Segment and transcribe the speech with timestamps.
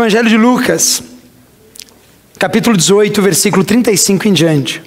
[0.00, 1.02] Evangelho de Lucas,
[2.38, 4.82] capítulo 18, versículo 35 em diante.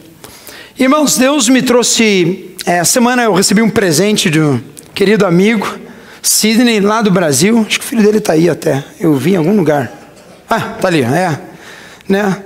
[0.79, 2.55] Irmãos, Deus me trouxe.
[2.65, 4.59] É, essa semana eu recebi um presente de um
[4.95, 5.77] querido amigo,
[6.19, 7.63] Sidney, lá do Brasil.
[7.67, 8.83] Acho que o filho dele está aí até.
[8.99, 9.91] Eu vi em algum lugar.
[10.49, 11.39] Ah, tá ali, é.
[12.09, 12.43] Né?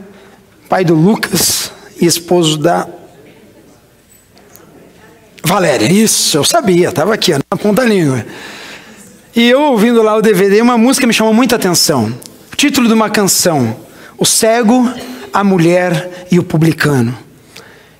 [0.68, 1.72] Pai do Lucas
[2.02, 2.86] e esposo da
[5.42, 5.90] Valéria.
[5.90, 8.26] Isso, eu sabia, estava aqui, na ponta da língua.
[9.34, 12.27] E eu ouvindo lá o DVD, uma música me chamou muita atenção.
[12.58, 13.78] Título de uma canção:
[14.18, 14.92] O cego,
[15.32, 17.16] a mulher e o publicano.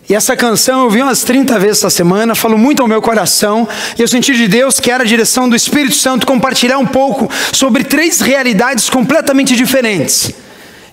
[0.10, 3.68] E essa canção eu vi umas 30 vezes essa semana, falou muito ao meu coração,
[3.96, 7.30] e eu senti de Deus que era a direção do Espírito Santo compartilhar um pouco
[7.54, 10.32] sobre três realidades completamente diferentes.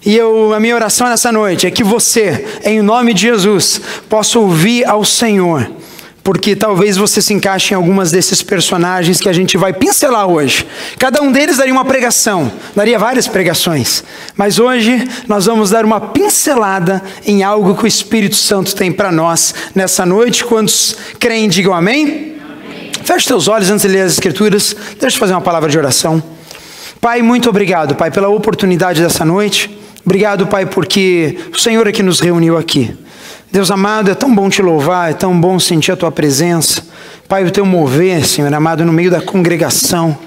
[0.04, 4.38] E eu, a minha oração nessa noite é que você, em nome de Jesus, possa
[4.38, 5.70] ouvir ao Senhor
[6.24, 10.66] porque talvez você se encaixe em algumas desses personagens que a gente vai pincelar hoje.
[10.98, 14.02] Cada um deles daria uma pregação, daria várias pregações,
[14.34, 19.12] mas hoje nós vamos dar uma pincelada em algo que o Espírito Santo tem para
[19.12, 20.42] nós nessa noite.
[20.44, 22.36] Quantos creem, digam amém?
[23.04, 26.22] Feche teus olhos antes de ler as Escrituras, deixa eu fazer uma palavra de oração.
[27.02, 29.83] Pai, muito obrigado, Pai, pela oportunidade dessa noite.
[30.04, 32.94] Obrigado, Pai, porque o Senhor é que nos reuniu aqui.
[33.50, 36.82] Deus amado, é tão bom te louvar, é tão bom sentir a tua presença.
[37.26, 40.18] Pai, o teu mover, Senhor amado, no meio da congregação.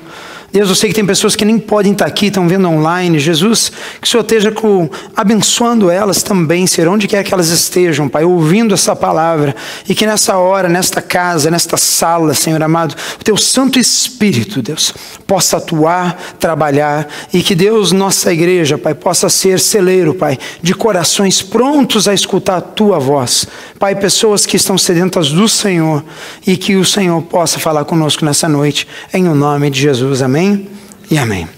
[0.52, 3.20] Deus, eu sei que tem pessoas que nem podem estar aqui, estão vendo online.
[3.20, 3.70] Jesus,
[4.02, 8.24] que o Senhor esteja com, abençoando elas também, Senhor, onde quer que elas estejam, Pai,
[8.24, 9.54] ouvindo essa palavra.
[9.90, 14.94] E que nessa hora, nesta casa, nesta sala, Senhor amado, o Teu Santo Espírito, Deus,
[15.28, 17.08] possa atuar, trabalhar.
[17.34, 22.58] E que Deus, nossa igreja, Pai, possa ser celeiro, Pai, de corações prontos a escutar
[22.58, 23.46] a Tua voz.
[23.78, 26.04] Pai, pessoas que estão sedentas do Senhor.
[26.46, 30.22] E que o Senhor possa falar conosco nessa noite, em o nome de Jesus.
[30.22, 30.37] Amém.
[30.38, 30.70] Amém
[31.10, 31.50] e amém.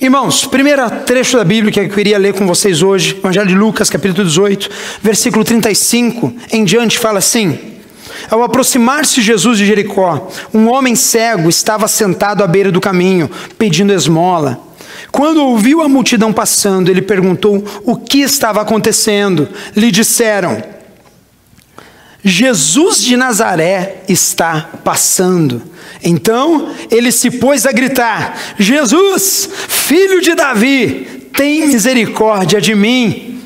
[0.00, 3.88] Irmãos, primeiro trecho da Bíblia que eu queria ler com vocês hoje, Evangelho de Lucas,
[3.88, 4.68] capítulo 18,
[5.00, 7.56] versículo 35 em diante, fala assim:
[8.28, 13.92] Ao aproximar-se Jesus de Jericó, um homem cego estava sentado à beira do caminho, pedindo
[13.92, 14.58] esmola.
[15.12, 19.48] Quando ouviu a multidão passando, ele perguntou o que estava acontecendo.
[19.76, 20.60] Lhe disseram:
[22.28, 25.62] Jesus de Nazaré está passando.
[26.02, 33.40] Então ele se pôs a gritar: Jesus, filho de Davi, tem misericórdia de mim.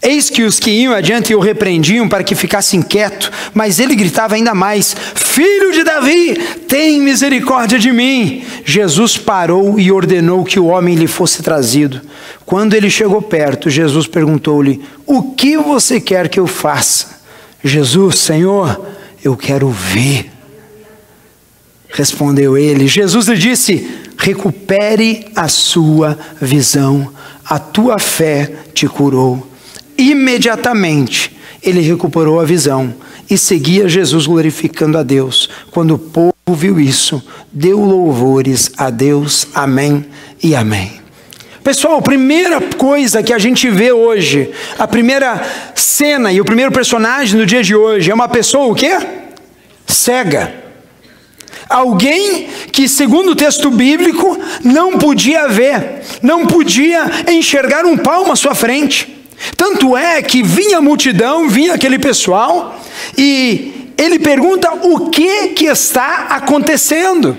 [0.00, 4.34] Eis que os que iam adiante o repreendiam para que ficasse inquieto, mas ele gritava
[4.34, 6.34] ainda mais: Filho de Davi,
[6.66, 8.44] tem misericórdia de mim.
[8.64, 12.00] Jesus parou e ordenou que o homem lhe fosse trazido.
[12.46, 17.21] Quando ele chegou perto, Jesus perguntou-lhe: O que você quer que eu faça?
[17.62, 18.80] Jesus, Senhor,
[19.22, 20.30] eu quero ver.
[21.88, 22.88] Respondeu ele.
[22.88, 27.12] Jesus lhe disse: recupere a sua visão,
[27.44, 29.46] a tua fé te curou.
[29.98, 32.94] Imediatamente ele recuperou a visão
[33.28, 35.48] e seguia Jesus glorificando a Deus.
[35.70, 39.46] Quando o povo viu isso, deu louvores a Deus.
[39.54, 40.04] Amém
[40.42, 41.01] e amém.
[41.62, 45.40] Pessoal, a primeira coisa que a gente vê hoje, a primeira
[45.76, 48.98] cena e o primeiro personagem do dia de hoje é uma pessoa o quê?
[49.86, 50.52] Cega.
[51.68, 58.36] Alguém que, segundo o texto bíblico, não podia ver, não podia enxergar um palmo à
[58.36, 59.24] sua frente.
[59.56, 62.80] Tanto é que vinha a multidão, vinha aquele pessoal,
[63.16, 67.38] e ele pergunta o que que está acontecendo.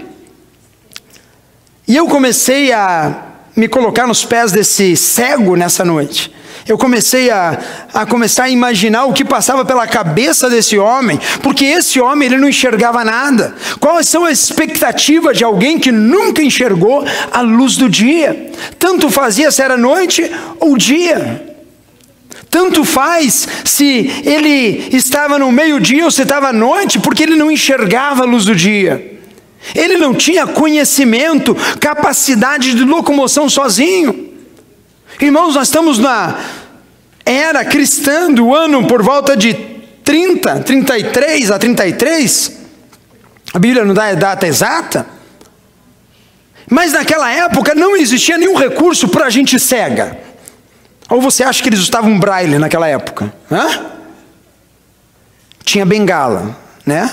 [1.86, 6.34] E eu comecei a me colocar nos pés desse cego nessa noite.
[6.68, 7.60] Eu comecei a,
[7.94, 12.38] a começar a imaginar o que passava pela cabeça desse homem, porque esse homem ele
[12.38, 13.54] não enxergava nada.
[13.80, 18.50] Quais são as expectativas de alguém que nunca enxergou a luz do dia?
[18.80, 21.50] Tanto fazia se era noite ou dia.
[22.50, 27.52] Tanto faz se ele estava no meio-dia ou se estava à noite, porque ele não
[27.52, 29.13] enxergava a luz do dia.
[29.76, 34.34] Ele não tinha conhecimento, capacidade de locomoção sozinho.
[35.22, 36.38] Irmãos, nós estamos na
[37.26, 39.54] era cristã do ano por volta de
[40.04, 42.52] 30, 33 a 33.
[43.54, 45.06] A Bíblia não dá a data exata.
[46.70, 50.18] Mas naquela época não existia nenhum recurso para a gente cega.
[51.10, 53.34] Ou você acha que eles usavam braille naquela época?
[53.52, 53.86] Hã?
[55.64, 57.10] Tinha bengala, né?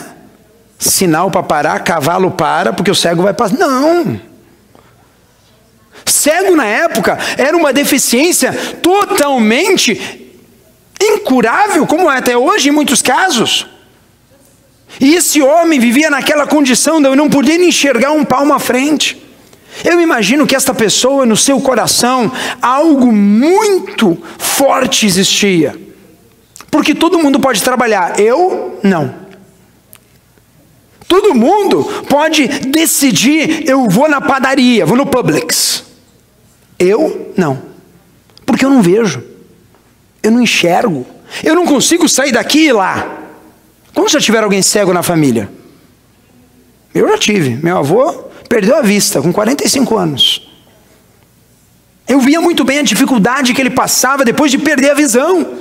[0.80, 3.58] Sinal para parar, cavalo para, porque o cego vai passar.
[3.58, 4.18] Não.
[6.06, 8.50] Cego na época era uma deficiência
[8.82, 10.32] totalmente
[10.98, 13.66] incurável, como é até hoje em muitos casos.
[14.98, 19.22] E esse homem vivia naquela condição de eu não poder enxergar um palmo à frente.
[19.84, 25.78] Eu imagino que esta pessoa, no seu coração, algo muito forte existia.
[26.70, 29.19] Porque todo mundo pode trabalhar, eu não.
[31.10, 35.82] Todo mundo pode decidir, eu vou na padaria, vou no Publix.
[36.78, 37.60] Eu não.
[38.46, 39.20] Porque eu não vejo.
[40.22, 41.04] Eu não enxergo.
[41.42, 43.22] Eu não consigo sair daqui e lá.
[43.92, 45.50] Quando já tiver alguém cego na família?
[46.94, 47.56] Eu já tive.
[47.56, 48.12] Meu avô
[48.48, 50.48] perdeu a vista com 45 anos.
[52.06, 55.54] Eu via muito bem a dificuldade que ele passava depois de perder a visão.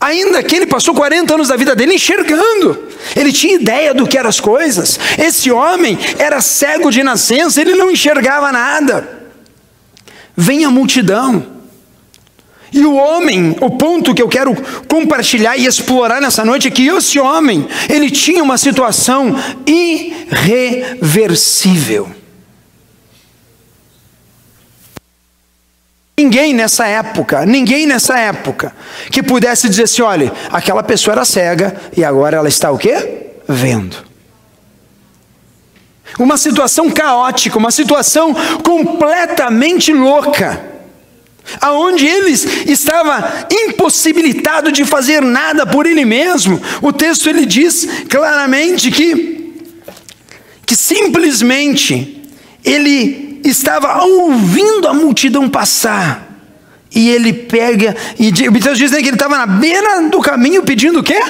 [0.00, 4.16] Ainda que ele passou 40 anos da vida dele enxergando, ele tinha ideia do que
[4.16, 4.98] eram as coisas.
[5.18, 9.06] Esse homem era cego de nascença, ele não enxergava nada.
[10.34, 11.60] Vem a multidão.
[12.72, 14.56] E o homem, o ponto que eu quero
[14.88, 19.36] compartilhar e explorar nessa noite é que esse homem, ele tinha uma situação
[19.66, 22.19] irreversível.
[26.20, 28.74] Ninguém nessa época, ninguém nessa época
[29.10, 33.30] que pudesse dizer assim: olha, aquela pessoa era cega e agora ela está o quê?
[33.48, 33.96] Vendo.
[36.18, 40.62] Uma situação caótica, uma situação completamente louca,
[41.58, 42.32] aonde ele
[42.70, 46.60] estava impossibilitado de fazer nada por ele mesmo.
[46.82, 49.54] O texto ele diz claramente que
[50.66, 52.30] que simplesmente
[52.62, 56.28] ele estava ouvindo a multidão passar.
[56.92, 61.00] E ele pega, e o texto diz que ele estava na beira do caminho pedindo
[61.00, 61.20] o quê?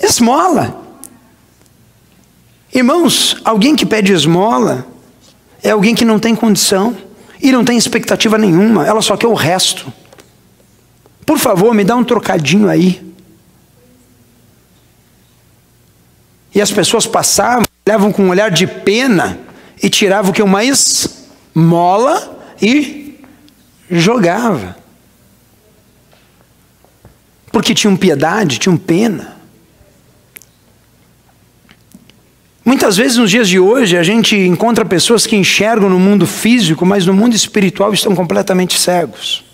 [0.00, 0.80] Esmola.
[2.74, 4.86] Irmãos, alguém que pede esmola
[5.62, 6.96] é alguém que não tem condição
[7.40, 9.92] e não tem expectativa nenhuma, ela só quer o resto.
[11.26, 13.12] Por favor, me dá um trocadinho aí.
[16.54, 19.38] E as pessoas passavam, levam com um olhar de pena
[19.82, 20.42] e tirava o que?
[20.42, 23.18] Uma esmola e
[23.90, 24.76] jogava.
[27.50, 29.36] Porque tinham piedade, tinham pena.
[32.64, 36.86] Muitas vezes nos dias de hoje a gente encontra pessoas que enxergam no mundo físico,
[36.86, 39.51] mas no mundo espiritual estão completamente cegos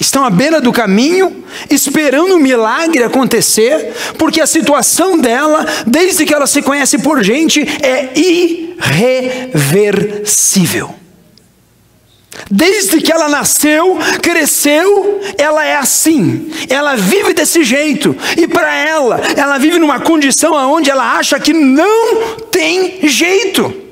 [0.00, 6.24] estão à beira do caminho, esperando o um milagre acontecer, porque a situação dela, desde
[6.24, 10.94] que ela se conhece por gente, é irreversível.
[12.50, 16.50] Desde que ela nasceu, cresceu, ela é assim.
[16.68, 18.16] Ela vive desse jeito.
[18.36, 23.89] E para ela, ela vive numa condição onde ela acha que não tem jeito.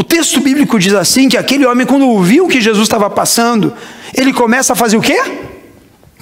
[0.00, 3.74] O texto bíblico diz assim: que aquele homem, quando ouviu que Jesus estava passando,
[4.16, 5.20] ele começa a fazer o quê?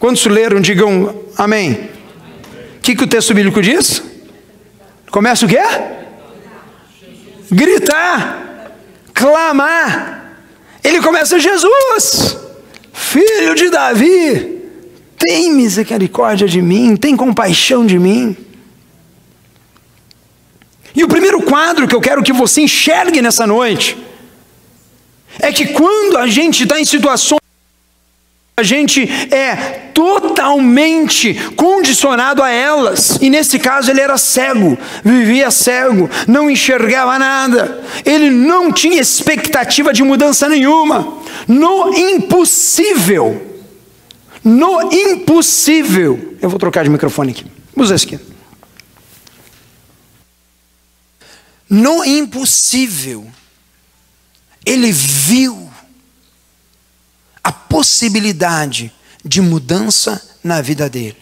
[0.01, 1.89] Quantos leram, digam amém.
[2.79, 4.03] O que, que o texto bíblico diz?
[5.13, 5.63] Começa o quê?
[7.53, 8.73] Gritar,
[9.15, 10.33] clamar.
[10.83, 12.37] Ele começa, Jesus,
[12.93, 14.61] filho de Davi,
[15.17, 18.37] tem misericórdia de mim, tem compaixão de mim.
[20.99, 23.97] E o primeiro quadro que eu quero que você enxergue nessa noite
[25.39, 27.39] é que quando a gente está em situações
[28.57, 29.55] a gente é
[29.95, 33.17] totalmente condicionado a elas.
[33.21, 37.81] E nesse caso ele era cego, vivia cego, não enxergava nada.
[38.05, 41.19] Ele não tinha expectativa de mudança nenhuma.
[41.47, 43.41] No impossível.
[44.43, 46.35] No impossível.
[46.43, 47.47] Eu vou trocar de microfone aqui.
[47.77, 48.38] Usa esse aqui.
[51.69, 53.31] No impossível,
[54.65, 55.71] ele viu
[57.43, 58.93] a possibilidade
[59.25, 61.17] de mudança na vida dele.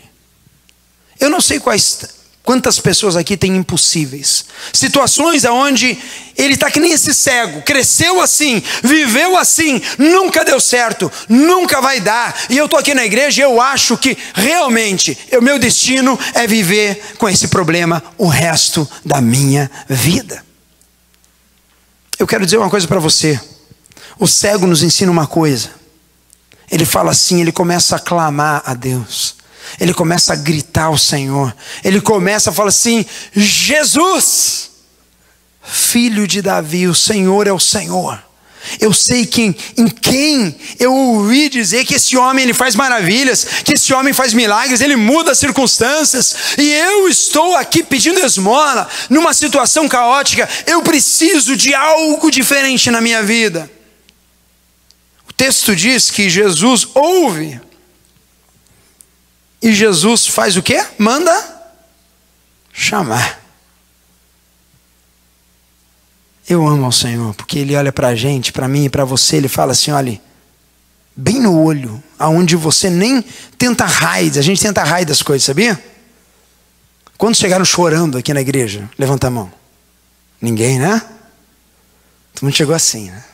[1.18, 2.08] Eu não sei quais,
[2.46, 5.98] quantas pessoas aqui têm impossíveis, situações aonde
[6.36, 11.98] ele está que nem esse cego, cresceu assim, viveu assim, nunca deu certo, nunca vai
[11.98, 12.46] dar.
[12.48, 16.46] E eu estou aqui na igreja e eu acho que realmente o meu destino é
[16.46, 20.44] viver com esse problema o resto da minha vida.
[22.16, 23.40] Eu quero dizer uma coisa para você.
[24.20, 25.70] O cego nos ensina uma coisa.
[26.70, 29.34] Ele fala assim, ele começa a clamar a Deus.
[29.80, 31.54] Ele começa a gritar ao Senhor.
[31.84, 33.04] Ele começa a falar assim:
[33.34, 34.70] Jesus,
[35.62, 38.26] filho de Davi, o Senhor é o Senhor.
[38.80, 43.74] Eu sei quem, em quem eu ouvi dizer que esse homem ele faz maravilhas, que
[43.74, 49.32] esse homem faz milagres, ele muda as circunstâncias, e eu estou aqui pedindo esmola, numa
[49.32, 53.70] situação caótica, eu preciso de algo diferente na minha vida.
[55.28, 57.60] O texto diz que Jesus ouve,
[59.62, 60.84] e Jesus faz o que?
[60.98, 61.56] Manda
[62.72, 63.40] chamar.
[66.48, 69.36] Eu amo ao Senhor, porque Ele olha para a gente, para mim e para você,
[69.36, 70.20] Ele fala assim: olha,
[71.16, 73.22] bem no olho, aonde você nem
[73.58, 75.82] tenta raid, a gente tenta raid das coisas, sabia?
[77.16, 78.88] Quantos chegaram chorando aqui na igreja?
[78.98, 79.50] Levanta a mão.
[80.40, 81.00] Ninguém, né?
[82.34, 83.24] Todo mundo chegou assim, né?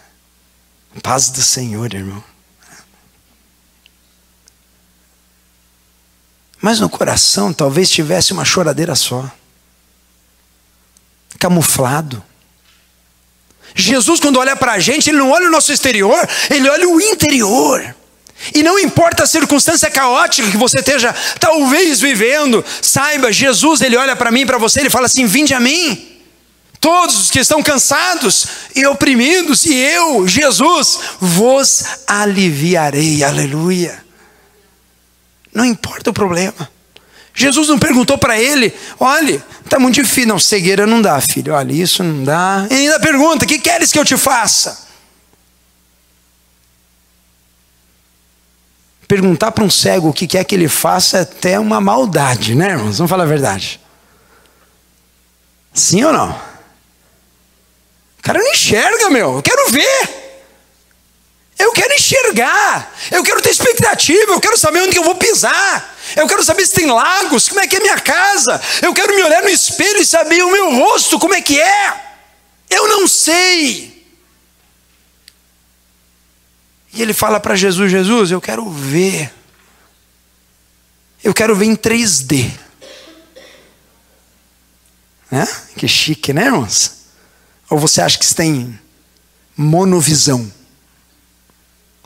[1.03, 2.23] Paz do Senhor, irmão.
[6.63, 9.29] Mas no coração talvez tivesse uma choradeira só.
[11.41, 12.23] Camuflado.
[13.75, 17.01] Jesus, quando olha para a gente, ele não olha o nosso exterior, ele olha o
[17.01, 17.95] interior.
[18.55, 24.15] E não importa a circunstância caótica que você esteja talvez vivendo, saiba, Jesus, ele olha
[24.15, 26.11] para mim para você, ele fala assim: vinde a mim.
[26.81, 33.23] Todos os que estão cansados e oprimidos, e eu, Jesus, vos aliviarei.
[33.23, 34.03] Aleluia.
[35.55, 36.71] Não importa o problema.
[37.35, 40.29] Jesus não perguntou para ele: olha, está muito difícil.
[40.29, 41.55] Não, cegueira não dá, filho.
[41.55, 42.67] Olha, isso não dá.
[42.71, 44.87] E ainda pergunta: que queres que eu te faça?
[49.09, 52.71] Perguntar para um cego o que quer que ele faça é até uma maldade, né,
[52.71, 52.97] irmãos?
[52.97, 53.79] Vamos falar a verdade.
[55.75, 56.31] Sim ou não?
[56.31, 59.37] O cara não enxerga, meu.
[59.37, 60.22] Eu quero ver.
[61.63, 66.27] Eu quero enxergar, eu quero ter expectativa, eu quero saber onde eu vou pisar, eu
[66.27, 69.45] quero saber se tem lagos, como é que é minha casa, eu quero me olhar
[69.45, 72.15] no espelho e saber o meu rosto, como é que é.
[72.69, 74.05] Eu não sei.
[76.93, 79.33] E ele fala para Jesus: Jesus, eu quero ver.
[81.23, 82.51] Eu quero ver em 3D.
[85.31, 85.47] Né?
[85.77, 87.05] Que chique, né, irmãos?
[87.71, 88.77] Ou você acha que você tem
[89.57, 90.51] monovisão?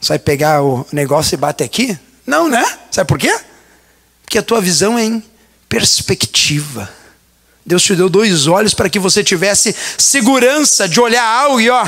[0.01, 1.99] Você vai pegar o negócio e bater aqui?
[2.27, 2.65] Não, né?
[2.91, 3.35] Sabe por quê?
[4.23, 5.23] Porque a tua visão é em
[5.69, 6.93] perspectiva.
[7.65, 11.85] Deus te deu dois olhos para que você tivesse segurança de olhar algo e ó,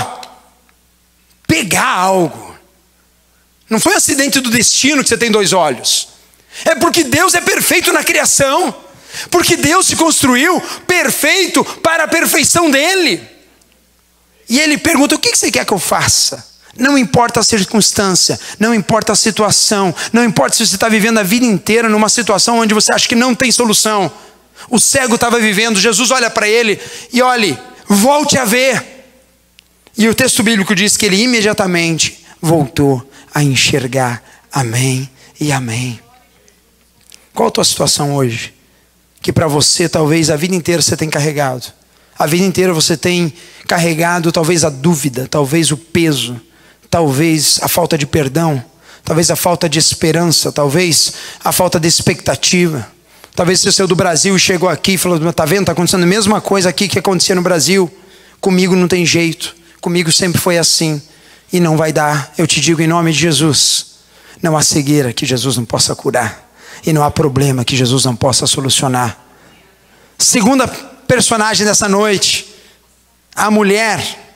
[1.47, 2.57] pegar algo.
[3.71, 6.09] Não foi um acidente do destino que você tem dois olhos.
[6.65, 8.75] É porque Deus é perfeito na criação.
[9.31, 13.27] Porque Deus se construiu perfeito para a perfeição dele.
[14.49, 16.47] E ele pergunta: o que você quer que eu faça?
[16.79, 21.25] Não importa a circunstância, não importa a situação, não importa se você está vivendo a
[21.25, 24.11] vida inteira numa situação onde você acha que não tem solução.
[24.71, 26.79] O cego estava vivendo, Jesus olha para ele
[27.13, 27.59] e olhe,
[27.89, 29.07] volte a ver.
[29.97, 33.05] E o texto bíblico diz que ele imediatamente voltou
[33.35, 34.23] a enxergar.
[34.53, 35.99] Amém e amém.
[37.35, 38.55] Qual a tua situação hoje?
[39.21, 41.73] Que para você talvez a vida inteira você tem carregado.
[42.17, 43.33] A vida inteira você tem
[43.67, 46.41] carregado talvez a dúvida, talvez o peso
[46.91, 48.63] talvez a falta de perdão,
[49.05, 51.13] talvez a falta de esperança, talvez
[51.45, 52.87] a falta de expectativa.
[53.35, 55.61] Talvez você saiu do Brasil e chegou aqui e falou: está vendo?
[55.61, 57.89] Está acontecendo a mesma coisa aqui que acontecia no Brasil.
[58.41, 59.55] Comigo não tem jeito.
[59.81, 61.01] Comigo sempre foi assim.
[61.53, 62.33] E não vai dar.
[62.37, 63.87] Eu te digo em nome de Jesus:
[64.43, 66.51] não há cegueira que Jesus não possa curar.
[66.85, 69.17] E não há problema que Jesus não possa solucionar.
[70.17, 72.45] Segunda personagem dessa noite,
[73.35, 74.28] a mulher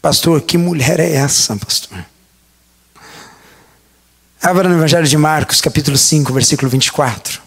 [0.00, 1.98] Pastor, que mulher é essa, pastor?
[4.40, 7.40] Abra no Evangelho de Marcos, capítulo 5, versículo 24.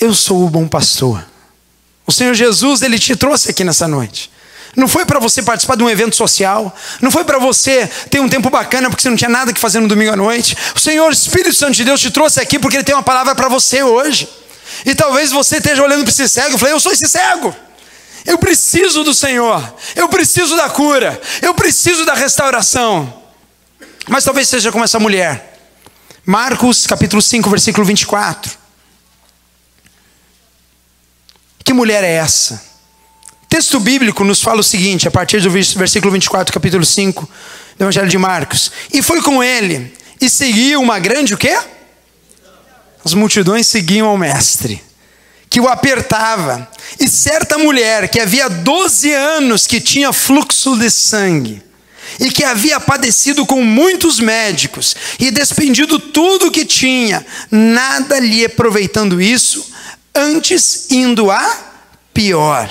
[0.00, 1.24] Eu sou o bom pastor.
[2.06, 4.30] O Senhor Jesus, ele te trouxe aqui nessa noite.
[4.76, 8.28] Não foi para você participar de um evento social, não foi para você ter um
[8.28, 10.56] tempo bacana porque você não tinha nada que fazer no domingo à noite.
[10.74, 13.48] O Senhor, Espírito Santo de Deus, te trouxe aqui porque ele tem uma palavra para
[13.48, 14.28] você hoje.
[14.84, 17.56] E talvez você esteja olhando para esse cego e falei: Eu sou esse cego.
[18.26, 23.22] Eu preciso do Senhor, eu preciso da cura, eu preciso da restauração.
[24.08, 25.60] Mas talvez seja como essa mulher.
[26.24, 28.52] Marcos capítulo 5, versículo 24.
[31.62, 32.60] Que mulher é essa?
[33.48, 37.28] Texto bíblico nos fala o seguinte, a partir do versículo 24, capítulo 5
[37.78, 38.72] do Evangelho de Marcos.
[38.92, 41.56] E foi com ele, e seguiu uma grande o quê?
[43.04, 44.82] As multidões seguiam ao mestre
[45.56, 46.70] que o apertava,
[47.00, 51.62] e certa mulher que havia 12 anos que tinha fluxo de sangue,
[52.20, 58.44] e que havia padecido com muitos médicos e despendido tudo o que tinha, nada lhe
[58.44, 59.72] aproveitando isso,
[60.14, 61.58] antes indo a
[62.12, 62.70] pior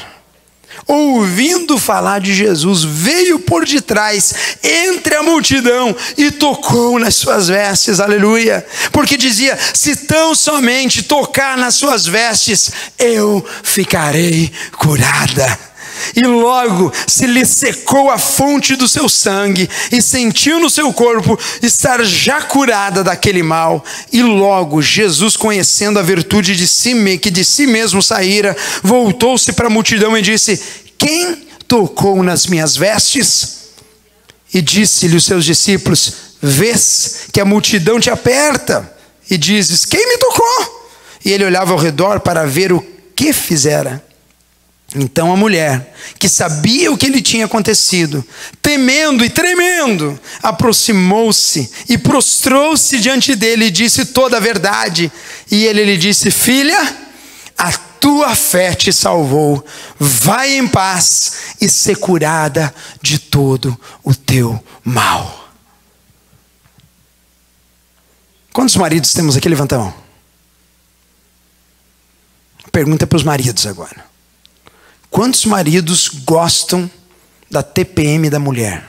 [0.87, 7.99] ouvindo falar de Jesus, veio por detrás, entre a multidão, e tocou nas suas vestes,
[7.99, 15.74] aleluia, porque dizia: se tão somente tocar nas suas vestes, eu ficarei curada.
[16.15, 21.39] E logo se lhe secou a fonte do seu sangue, e sentiu no seu corpo
[21.61, 23.83] estar já curada daquele mal.
[24.11, 29.67] E logo Jesus, conhecendo a virtude de si, que de si mesmo saíra, voltou-se para
[29.67, 30.61] a multidão e disse:
[30.97, 33.55] Quem tocou nas minhas vestes?
[34.53, 38.93] E disse-lhe os seus discípulos: Vês que a multidão te aperta,
[39.29, 40.85] e dizes: Quem me tocou?
[41.23, 42.85] E ele olhava ao redor para ver o
[43.15, 44.04] que fizera.
[44.93, 48.23] Então a mulher, que sabia o que lhe tinha acontecido,
[48.61, 55.11] temendo e tremendo, aproximou-se e prostrou-se diante dele e disse toda a verdade.
[55.49, 56.95] E ele lhe disse: Filha,
[57.57, 59.65] a tua fé te salvou.
[59.97, 65.49] Vai em paz e ser curada de todo o teu mal.
[68.53, 69.49] Quantos maridos temos aqui?
[69.49, 69.93] Levanta a mão.
[72.71, 74.14] Pergunta para os maridos agora.
[75.15, 76.91] Quantos maridos gostam
[77.49, 78.85] da TPM da mulher?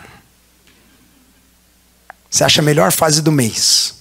[2.28, 3.94] Você acha a melhor fase do mês?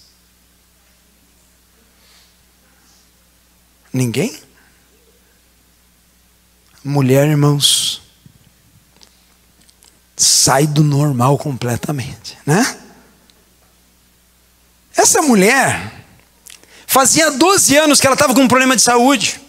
[3.94, 4.36] Ninguém?
[6.84, 8.02] Mulher, irmãos,
[10.18, 12.76] sai do normal completamente, né?
[14.98, 15.94] Essa mulher
[16.88, 19.45] fazia 12 anos que ela estava com um problema de saúde.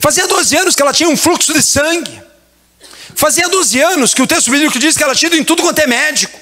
[0.00, 2.22] Fazia 12 anos que ela tinha um fluxo de sangue.
[3.14, 5.78] Fazia 12 anos que o texto bíblico diz que ela tinha ido em tudo quanto
[5.78, 6.38] é médico.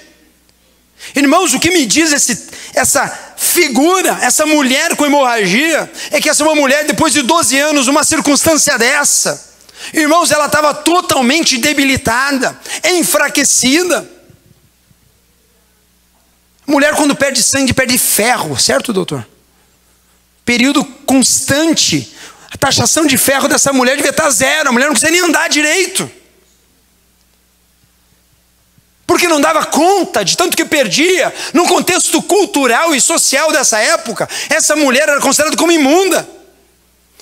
[1.15, 3.07] Irmãos, o que me diz esse, essa
[3.37, 7.89] figura, essa mulher com hemorragia, é que essa é uma mulher, depois de 12 anos,
[7.89, 9.53] uma circunstância dessa,
[9.93, 14.09] irmãos, ela estava totalmente debilitada, enfraquecida.
[16.67, 19.27] Mulher, quando perde sangue, perde ferro, certo, doutor?
[20.45, 22.12] Período constante
[22.53, 25.49] a taxação de ferro dessa mulher devia estar zero, a mulher não conseguia nem andar
[25.49, 26.11] direito.
[29.07, 31.33] Porque não dava conta de tanto que perdia.
[31.55, 36.29] Num contexto cultural e social dessa época, essa mulher era considerada como imunda.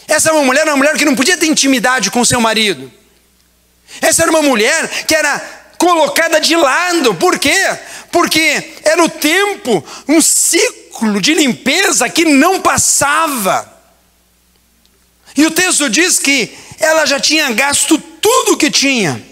[0.06, 2.92] Essa uma mulher era uma mulher que não podia ter intimidade com seu marido.
[4.00, 5.38] Essa era uma mulher que era
[5.78, 7.14] colocada de lado.
[7.14, 7.78] Por quê?
[8.10, 13.69] Porque era o tempo, um ciclo de limpeza que não passava.
[15.36, 19.24] E o texto diz que ela já tinha gasto tudo o que tinha.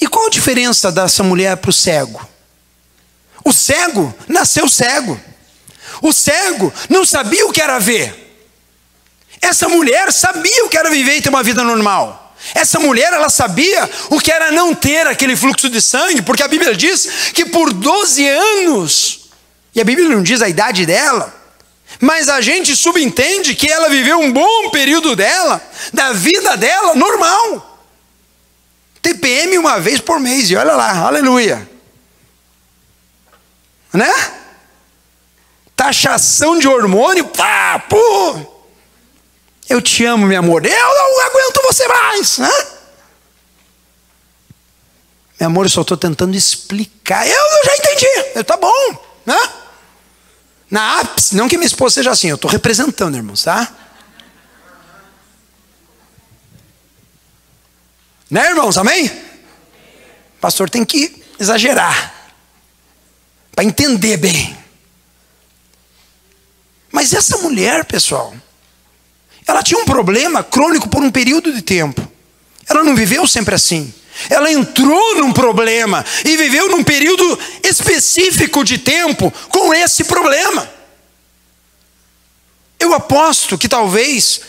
[0.00, 2.26] E qual a diferença dessa mulher para o cego?
[3.44, 5.20] O cego nasceu cego.
[6.02, 8.26] O cego não sabia o que era ver.
[9.40, 12.36] Essa mulher sabia o que era viver e ter uma vida normal.
[12.54, 16.48] Essa mulher, ela sabia o que era não ter aquele fluxo de sangue, porque a
[16.48, 19.30] Bíblia diz que por 12 anos,
[19.74, 21.34] e a Bíblia não diz a idade dela,
[22.00, 25.60] mas a gente subentende que ela viveu um bom período dela,
[25.92, 27.80] da vida dela, normal.
[29.02, 31.68] TPM uma vez por mês, e olha lá, aleluia.
[33.92, 34.12] Né?
[35.74, 38.58] Taxação de hormônio, pá, pô.
[39.68, 40.64] Eu te amo, meu amor.
[40.64, 42.66] Eu não aguento você mais, né?
[45.38, 47.26] Meu amor, eu só estou tentando explicar.
[47.26, 48.30] Eu, já entendi.
[48.34, 49.38] Eu, tá bom, né?
[50.70, 53.74] Na ápice, não que minha esposa seja assim, eu estou representando, irmãos, tá?
[58.30, 58.76] Né, irmãos?
[58.76, 59.06] Amém?
[59.06, 62.14] O pastor tem que exagerar
[63.52, 64.56] para entender bem.
[66.92, 68.34] Mas essa mulher, pessoal,
[69.46, 72.06] ela tinha um problema crônico por um período de tempo.
[72.68, 73.92] Ela não viveu sempre assim.
[74.28, 80.68] Ela entrou num problema e viveu num período específico de tempo com esse problema.
[82.78, 84.40] Eu aposto que talvez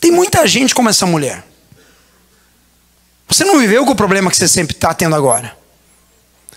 [0.00, 1.44] tem muita gente como essa mulher.
[3.28, 5.56] Você não viveu com o problema que você sempre está tendo agora.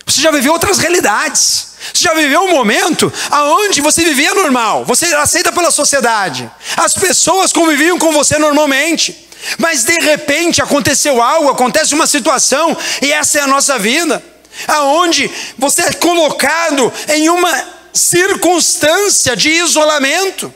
[0.06, 1.74] Você já viveu outras realidades.
[1.92, 6.50] Você já viveu um momento aonde você vivia normal, você era aceita pela sociedade.
[6.76, 9.23] As pessoas conviviam com você normalmente.
[9.58, 14.22] Mas de repente aconteceu algo, acontece uma situação, e essa é a nossa vida,
[14.66, 20.52] aonde você é colocado em uma circunstância de isolamento,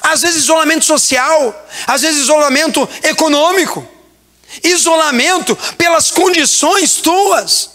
[0.00, 3.86] às vezes isolamento social, às vezes isolamento econômico,
[4.62, 7.70] isolamento pelas condições tuas.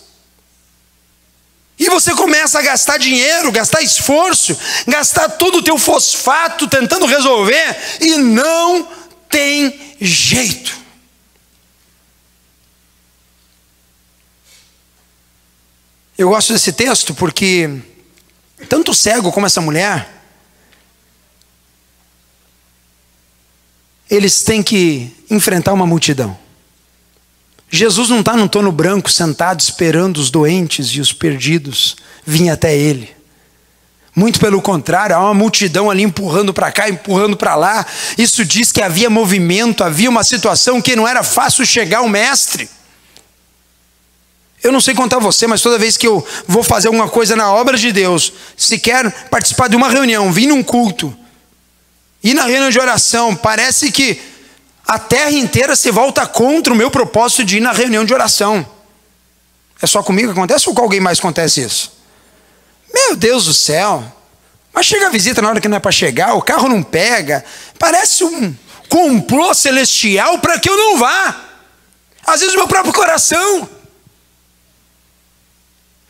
[1.79, 7.77] E você começa a gastar dinheiro, gastar esforço, gastar todo o teu fosfato tentando resolver
[8.01, 8.87] e não
[9.29, 10.77] tem jeito.
[16.17, 17.81] Eu gosto desse texto porque
[18.67, 20.17] tanto o cego como essa mulher
[24.09, 26.37] eles têm que enfrentar uma multidão.
[27.69, 32.75] Jesus não está num tono branco sentado esperando os doentes e os perdidos virem até
[32.75, 33.16] ele.
[34.17, 37.85] Muito pelo contrário, há uma multidão ali empurrando para cá, empurrando para lá.
[38.17, 42.67] Isso diz que havia movimento, havia uma situação que não era fácil chegar ao mestre.
[44.63, 47.53] Eu não sei contar você, mas toda vez que eu vou fazer alguma coisa na
[47.53, 51.15] obra de Deus, se quer participar de uma reunião, vir num culto,
[52.23, 54.19] ir na reunião de oração, parece que
[54.87, 58.65] a terra inteira se volta contra o meu propósito de ir na reunião de oração.
[59.79, 61.96] É só comigo que acontece ou com alguém mais acontece isso?
[62.93, 64.03] Meu Deus do céu.
[64.73, 67.43] Mas chega a visita na hora que não é para chegar, o carro não pega.
[67.79, 68.55] Parece um
[68.87, 71.35] complô celestial para que eu não vá.
[72.25, 73.69] Às vezes o meu próprio coração.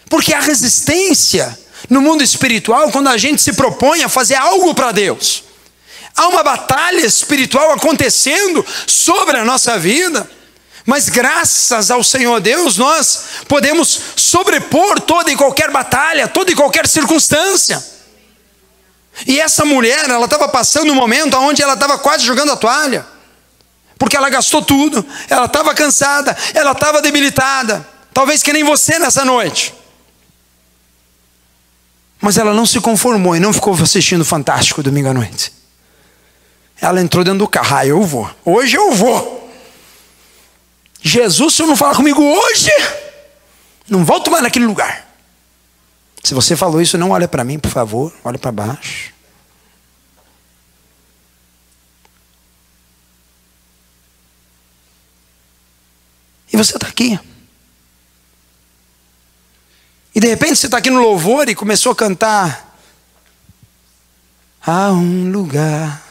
[0.09, 1.57] Porque há resistência
[1.89, 5.43] no mundo espiritual quando a gente se propõe a fazer algo para Deus.
[6.15, 10.29] Há uma batalha espiritual acontecendo sobre a nossa vida.
[10.88, 16.88] Mas graças ao Senhor Deus, nós podemos sobrepor toda e qualquer batalha, toda e qualquer
[16.88, 17.86] circunstância.
[19.26, 23.06] E essa mulher, ela estava passando um momento onde ela estava quase jogando a toalha,
[24.00, 29.26] porque ela gastou tudo, ela estava cansada, ela estava debilitada, talvez que nem você nessa
[29.26, 29.73] noite.
[32.21, 35.52] Mas ela não se conformou e não ficou assistindo Fantástico domingo à noite.
[36.80, 39.37] Ela entrou dentro do carro, ah, eu vou, hoje eu vou.
[41.01, 42.71] Jesus, se eu não falar comigo hoje,
[43.88, 45.07] não volto mais naquele lugar.
[46.23, 49.13] Se você falou isso, não olha para mim, por favor, olha para baixo.
[56.51, 57.19] E você está aqui.
[60.15, 62.75] E de repente você está aqui no louvor e começou a cantar.
[64.65, 66.03] Há um lugar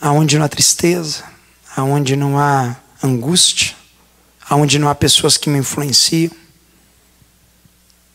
[0.00, 1.24] aonde não há tristeza,
[1.76, 3.76] aonde não há angústia,
[4.48, 6.32] aonde não há pessoas que me influenciam.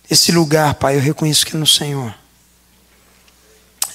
[0.09, 2.13] Esse lugar, Pai, eu reconheço que é no Senhor.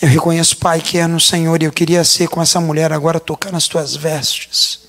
[0.01, 3.19] Eu reconheço, Pai, que é no Senhor, e eu queria ser com essa mulher agora,
[3.19, 4.81] tocar nas tuas vestes.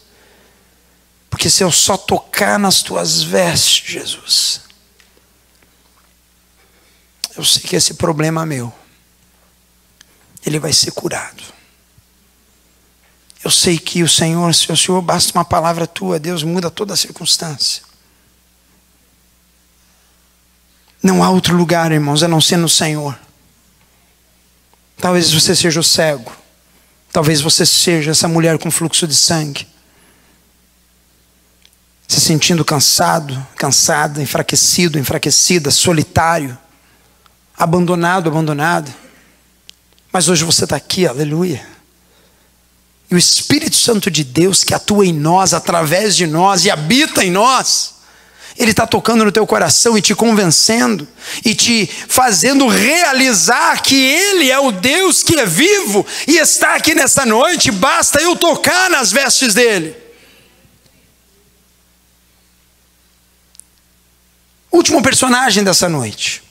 [1.30, 4.62] Porque se eu só tocar nas tuas vestes, Jesus,
[7.36, 8.74] eu sei que esse problema meu,
[10.46, 11.57] ele vai ser curado.
[13.44, 16.94] Eu sei que o Senhor, se o Senhor basta uma palavra tua, Deus muda toda
[16.94, 17.84] a circunstância.
[21.02, 23.18] Não há outro lugar, irmãos, a não ser no Senhor.
[24.98, 26.32] Talvez você seja o cego.
[27.14, 29.68] Talvez você seja essa mulher com fluxo de sangue.
[32.08, 36.58] Se sentindo cansado, cansada, enfraquecido, enfraquecida, solitário,
[37.56, 38.94] abandonado, abandonada.
[40.12, 41.77] Mas hoje você está aqui, aleluia
[43.10, 47.24] e o Espírito Santo de Deus que atua em nós, através de nós e habita
[47.24, 47.96] em nós,
[48.58, 51.08] ele está tocando no teu coração e te convencendo
[51.46, 56.96] e te fazendo realizar que Ele é o Deus que é vivo e está aqui
[56.96, 57.70] nessa noite.
[57.70, 59.96] Basta eu tocar nas vestes dele.
[64.72, 66.42] Último personagem dessa noite.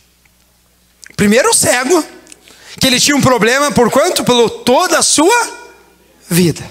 [1.16, 2.04] Primeiro o cego,
[2.78, 4.22] que ele tinha um problema por quanto?
[4.22, 5.65] Pelo toda a sua
[6.28, 6.68] vida.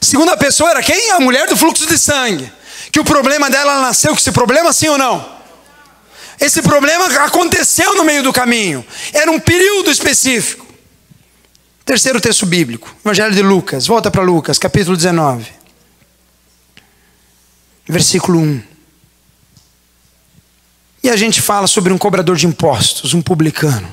[0.00, 1.10] Segunda pessoa era quem?
[1.12, 2.50] A mulher do fluxo de sangue.
[2.92, 5.34] Que o problema dela nasceu com esse problema, sim ou não?
[6.40, 8.84] Esse problema aconteceu no meio do caminho.
[9.12, 10.64] Era um período específico.
[11.84, 13.86] Terceiro texto bíblico, Evangelho de Lucas.
[13.86, 15.46] Volta para Lucas, capítulo 19.
[17.86, 18.62] Versículo 1.
[21.02, 23.92] E a gente fala sobre um cobrador de impostos, um publicano.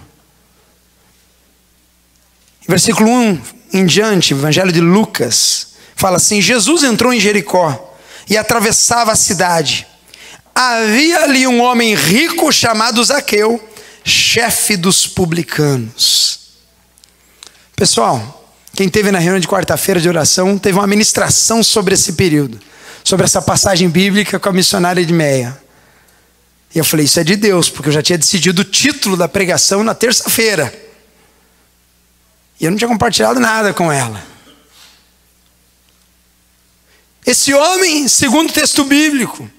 [2.68, 7.96] Versículo 1 em diante, Evangelho de Lucas, fala assim: Jesus entrou em Jericó
[8.30, 9.88] e atravessava a cidade.
[10.54, 13.62] Havia ali um homem rico chamado Zaqueu,
[14.04, 16.40] chefe dos publicanos.
[17.76, 22.60] Pessoal, quem teve na reunião de quarta-feira de oração teve uma ministração sobre esse período,
[23.04, 25.60] sobre essa passagem bíblica com a missionária de Meia.
[26.74, 29.28] E eu falei, isso é de Deus, porque eu já tinha decidido o título da
[29.28, 30.74] pregação na terça-feira.
[32.62, 34.24] E eu não tinha compartilhado nada com ela.
[37.26, 39.50] Esse homem, segundo o texto bíblico,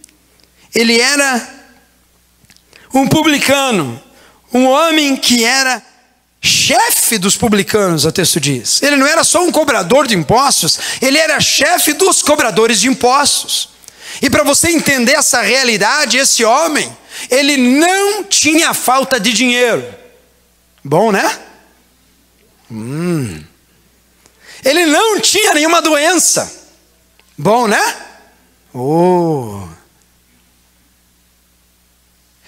[0.73, 1.49] ele era
[2.95, 4.01] um publicano,
[4.55, 5.83] um homem que era
[6.41, 8.81] chefe dos publicanos, o texto diz.
[8.83, 13.71] Ele não era só um cobrador de impostos, ele era chefe dos cobradores de impostos.
[14.21, 16.97] E para você entender essa realidade, esse homem,
[17.29, 19.85] ele não tinha falta de dinheiro.
[20.85, 21.39] Bom, né?
[22.73, 23.45] Hum.
[24.65, 26.51] Ele não tinha nenhuma doença.
[27.37, 27.97] Bom, né?
[28.73, 29.69] Oh.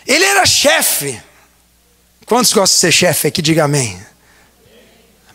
[0.06, 1.20] Ele era chefe.
[2.26, 3.42] Quantos gostam de ser chefe aqui?
[3.42, 4.04] Diga amém.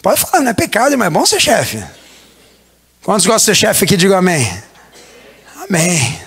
[0.02, 1.84] Pode falar, não é pecado, mas é bom ser chefe.
[3.04, 3.98] Quantos gostam de ser chefe aqui?
[3.98, 4.64] Diga amém.
[5.68, 6.22] Amém.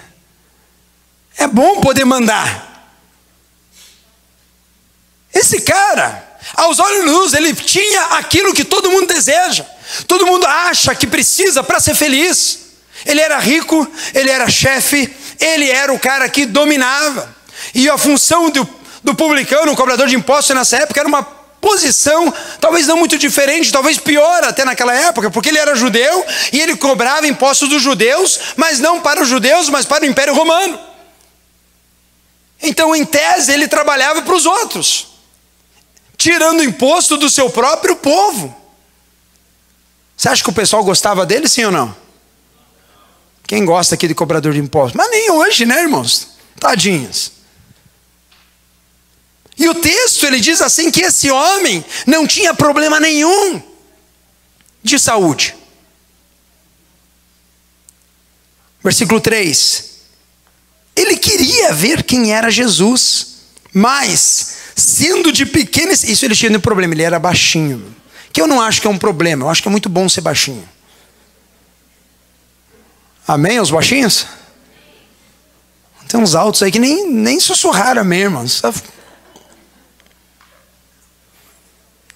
[1.36, 2.70] É bom poder mandar.
[5.34, 9.64] Esse cara, aos olhos nus, ele tinha aquilo que todo mundo deseja,
[10.06, 12.60] todo mundo acha que precisa para ser feliz.
[13.04, 17.34] Ele era rico, ele era chefe, ele era o cara que dominava.
[17.74, 18.68] E a função do,
[19.02, 23.72] do publicano, o cobrador de impostos nessa época, era uma posição talvez não muito diferente,
[23.72, 28.38] talvez pior até naquela época, porque ele era judeu e ele cobrava impostos dos judeus,
[28.56, 30.78] mas não para os judeus, mas para o Império Romano.
[32.60, 35.08] Então, em tese, ele trabalhava para os outros,
[36.22, 38.56] tirando imposto do seu próprio povo.
[40.16, 41.96] Você acha que o pessoal gostava dele, sim ou não?
[43.44, 44.94] Quem gosta aqui de cobrador de impostos?
[44.94, 46.28] Mas nem hoje, né, irmãos?
[46.60, 47.32] Tadinhos.
[49.58, 53.60] E o texto ele diz assim que esse homem não tinha problema nenhum
[54.80, 55.56] de saúde.
[58.80, 59.90] Versículo 3.
[60.94, 63.38] Ele queria ver quem era Jesus,
[63.74, 67.94] mas sendo de pequeno, isso ele tinha um problema, ele era baixinho.
[68.32, 70.20] Que eu não acho que é um problema, eu acho que é muito bom ser
[70.20, 70.68] baixinho.
[73.26, 74.26] Amém, os baixinhos?
[76.08, 78.46] Tem uns altos aí que nem, nem sussurraram mesmo, irmão.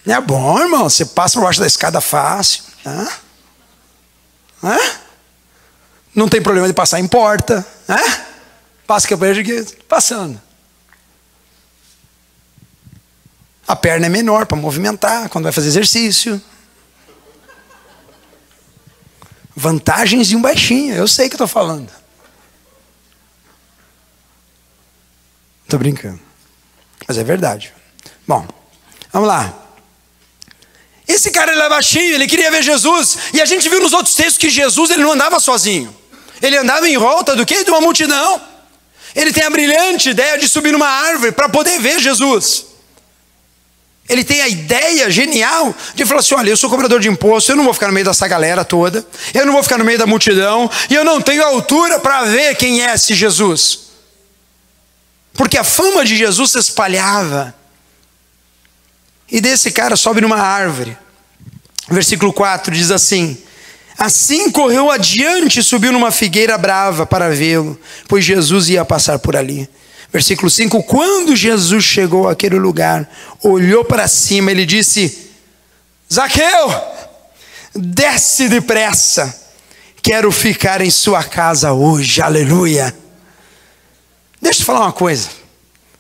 [0.07, 0.89] É bom, irmão.
[0.89, 2.63] Você passa por baixo da escada fácil.
[2.85, 3.09] Né?
[4.63, 4.79] Né?
[6.15, 7.67] Não tem problema de passar em porta.
[7.89, 8.27] Né?
[8.87, 10.41] Passa que eu vejo aqui, passando.
[13.67, 16.41] A perna é menor para movimentar quando vai fazer exercício.
[19.55, 21.91] Vantagens de um baixinho, eu sei que estou falando.
[25.65, 26.21] Estou brincando.
[27.09, 27.73] Mas é verdade.
[28.27, 28.47] Bom,
[29.13, 29.53] vamos lá.
[31.09, 33.19] Esse cara ele era baixinho, ele queria ver Jesus.
[33.33, 35.97] E a gente viu nos outros textos que Jesus ele não andava sozinho.
[36.41, 37.65] Ele andava em volta do que?
[37.65, 38.41] De uma multidão.
[39.15, 42.76] Ele tem a brilhante ideia de subir numa árvore para poder ver Jesus.
[44.09, 47.57] Ele tem a ideia genial de falar assim: olha, eu sou cobrador de imposto, eu
[47.57, 50.07] não vou ficar no meio dessa galera toda, eu não vou ficar no meio da
[50.07, 53.87] multidão, e eu não tenho altura para ver quem é esse Jesus.
[55.35, 57.55] Porque a fama de Jesus se espalhava.
[59.31, 60.97] E desse cara sobe numa árvore.
[61.91, 63.37] Versículo 4 diz assim:
[63.99, 69.37] Assim correu adiante e subiu numa figueira brava para vê-lo, pois Jesus ia passar por
[69.37, 69.69] ali.
[70.17, 73.07] Versículo 5: Quando Jesus chegou àquele lugar,
[73.43, 75.29] olhou para cima, ele disse:
[76.11, 76.73] Zaqueu,
[77.75, 79.39] desce depressa,
[80.01, 82.97] quero ficar em sua casa hoje, aleluia.
[84.41, 85.29] Deixa eu te falar uma coisa.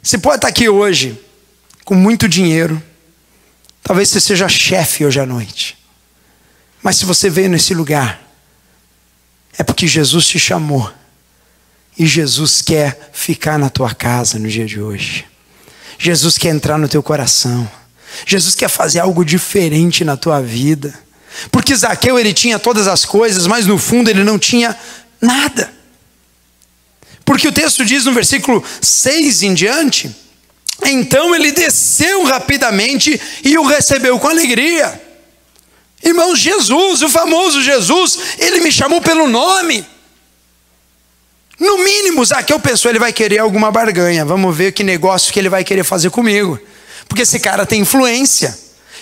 [0.03, 1.21] Você pode estar aqui hoje
[1.85, 2.83] com muito dinheiro,
[3.83, 5.77] Talvez você seja chefe hoje à noite.
[6.83, 8.21] Mas se você veio nesse lugar,
[9.59, 10.91] é porque Jesus te chamou.
[11.99, 15.25] E Jesus quer ficar na tua casa no dia de hoje.
[15.99, 17.69] Jesus quer entrar no teu coração.
[18.27, 20.95] Jesus quer fazer algo diferente na tua vida.
[21.51, 24.77] Porque Zaqueu ele tinha todas as coisas, mas no fundo ele não tinha
[25.21, 25.73] nada.
[27.25, 30.15] Porque o texto diz no versículo 6 em diante,
[30.85, 35.03] então ele desceu rapidamente e o recebeu com alegria.
[36.03, 39.85] Irmãos, Jesus, o famoso Jesus, ele me chamou pelo nome.
[41.59, 44.25] No mínimo, Zaqueu pensou, ele vai querer alguma barganha.
[44.25, 46.59] Vamos ver que negócio que ele vai querer fazer comigo.
[47.09, 48.57] Porque esse cara tem influência.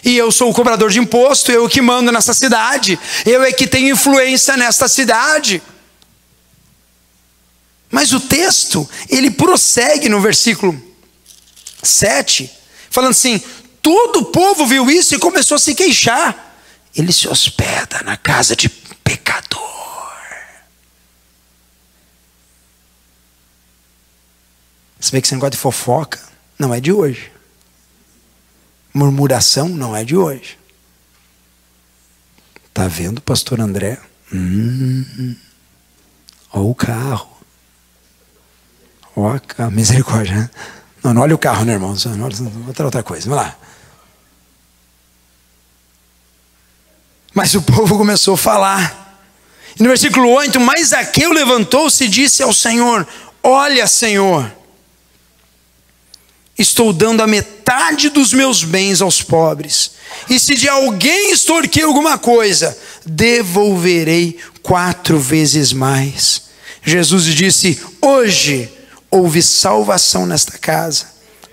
[0.04, 2.98] E eu sou o cobrador de imposto, eu que mando nessa cidade.
[3.24, 5.62] Eu é que tenho influência nesta cidade.
[7.90, 10.80] Mas o texto, ele prossegue no versículo
[11.82, 12.50] 7,
[12.90, 13.40] falando assim:
[13.80, 16.56] todo o povo viu isso e começou a se queixar.
[16.94, 19.83] Ele se hospeda na casa de pecador.
[25.04, 26.18] Você vê que esse negócio de fofoca
[26.58, 27.30] não é de hoje.
[28.94, 30.58] Murmuração não é de hoje.
[32.72, 34.00] Tá vendo, pastor André?
[34.32, 35.36] Hum,
[36.50, 37.36] ó o carro.
[39.14, 40.50] Ó a misericórdia, né?
[41.02, 41.94] Não, não olha o carro, né, irmão?
[42.66, 43.28] Outra, outra coisa.
[43.28, 43.58] Vamos lá.
[47.34, 49.20] Mas o povo começou a falar.
[49.78, 53.06] E no versículo 8, mas Zaqueu levantou-se e disse ao Senhor:
[53.42, 54.50] Olha, Senhor,
[56.58, 59.92] estou dando a metade dos meus bens aos pobres.
[60.28, 66.42] E se de alguém extorquir alguma coisa, devolverei quatro vezes mais.
[66.82, 68.70] Jesus disse: Hoje
[69.10, 71.06] houve salvação nesta casa,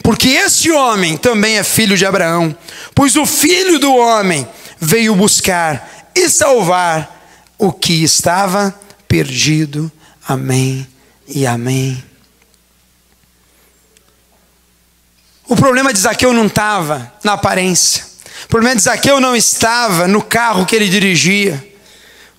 [0.04, 2.56] porque esse homem também é filho de Abraão,
[2.94, 4.48] pois o filho do homem
[4.80, 7.20] veio buscar e salvar
[7.58, 8.74] o que estava
[9.08, 9.92] perdido.
[10.28, 10.88] Amém
[11.28, 12.11] e amém.
[15.52, 18.06] O problema de Zaqueu não estava na aparência.
[18.46, 21.62] O problema de Zaqueu não estava no carro que ele dirigia.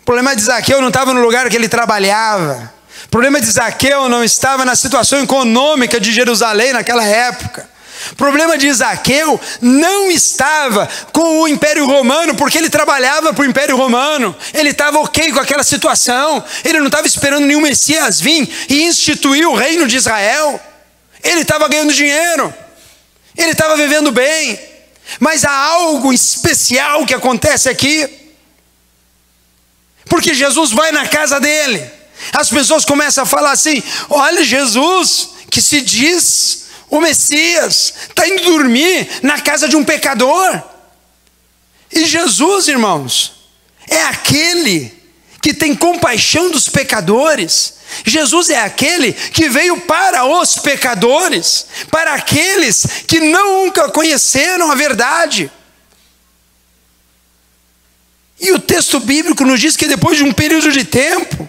[0.01, 2.73] O problema de Zaqueu não estava no lugar que ele trabalhava.
[3.05, 7.69] O problema de Zaqueu não estava na situação econômica de Jerusalém naquela época.
[8.13, 13.47] O problema de Zaqueu não estava com o Império Romano, porque ele trabalhava para o
[13.47, 18.49] Império Romano, ele estava ok com aquela situação, ele não estava esperando nenhum Messias vir
[18.71, 20.59] e instituir o reino de Israel,
[21.23, 22.53] ele estava ganhando dinheiro,
[23.37, 24.59] ele estava vivendo bem,
[25.19, 28.09] mas há algo especial que acontece aqui,
[30.07, 31.91] porque Jesus vai na casa dele,
[32.33, 38.45] as pessoas começam a falar assim: olha, Jesus, que se diz o Messias está indo
[38.45, 40.63] dormir na casa de um pecador.
[41.91, 43.33] E Jesus, irmãos,
[43.89, 44.93] é aquele
[45.41, 47.77] que tem compaixão dos pecadores.
[48.05, 55.51] Jesus é aquele que veio para os pecadores, para aqueles que nunca conheceram a verdade.
[58.41, 61.49] E o texto bíblico nos diz que depois de um período de tempo,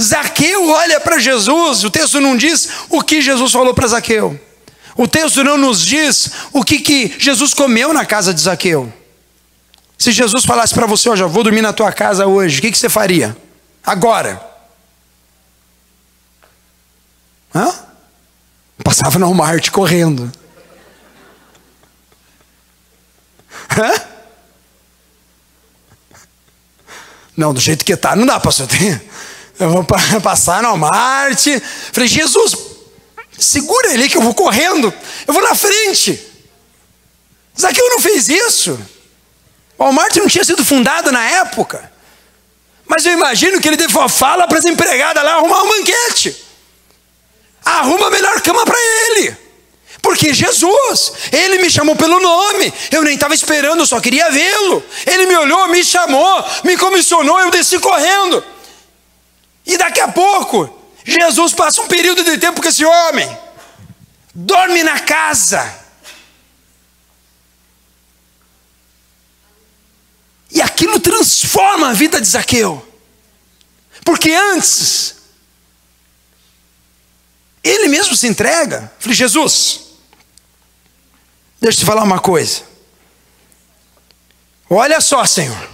[0.00, 4.38] Zaqueu olha para Jesus, o texto não diz o que Jesus falou para Zaqueu.
[4.96, 8.92] O texto não nos diz o que, que Jesus comeu na casa de Zaqueu.
[9.98, 12.78] Se Jesus falasse para você, hoje, vou dormir na tua casa hoje, o que, que
[12.78, 13.36] você faria?
[13.84, 14.55] Agora.
[17.56, 17.74] Hã?
[18.84, 20.30] Passava no Walmart correndo.
[23.70, 24.02] Hã?
[27.34, 28.68] Não, do jeito que está, não dá, pastor.
[29.58, 29.84] Eu vou
[30.22, 31.58] passar no Marte.
[31.92, 32.54] Falei, Jesus,
[33.38, 34.92] segura ele que eu vou correndo.
[35.26, 36.22] Eu vou na frente.
[37.58, 38.78] Zaqueu não fez isso.
[39.78, 41.90] O Walmart não tinha sido fundado na época.
[42.86, 46.45] Mas eu imagino que ele deu fala para as empregadas lá arrumar um banquete.
[47.66, 49.36] Arruma a melhor cama para ele.
[50.00, 52.72] Porque Jesus, ele me chamou pelo nome.
[52.92, 54.80] Eu nem estava esperando, eu só queria vê-lo.
[55.04, 58.44] Ele me olhou, me chamou, me comissionou, eu desci correndo.
[59.66, 60.72] E daqui a pouco,
[61.04, 63.36] Jesus passa um período de tempo com esse homem,
[64.32, 65.84] dorme na casa.
[70.52, 72.86] E aquilo transforma a vida de Zaqueu.
[74.04, 75.15] Porque antes,
[77.68, 78.92] ele mesmo se entrega.
[78.98, 79.80] Falei, Jesus,
[81.60, 82.62] deixa eu te falar uma coisa.
[84.68, 85.68] Olha só, Senhor.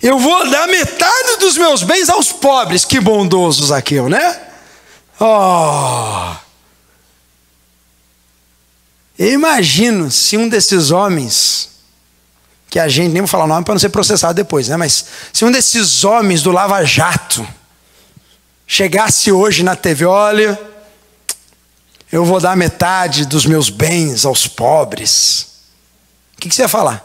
[0.00, 2.84] Eu vou dar metade dos meus bens aos pobres.
[2.84, 4.40] Que bondoso Zaqueu, né?
[5.20, 6.34] Oh!
[9.18, 11.70] Eu imagino se um desses homens,
[12.68, 14.76] que a gente, nem vou falar o nome para não ser processado depois, né?
[14.76, 17.46] Mas se um desses homens do Lava Jato
[18.66, 20.58] chegasse hoje na TV, olha,
[22.10, 25.48] eu vou dar metade dos meus bens aos pobres.
[26.36, 27.04] O que, que você ia falar?